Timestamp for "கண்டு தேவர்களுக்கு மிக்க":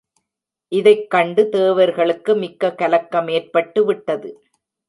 1.09-2.73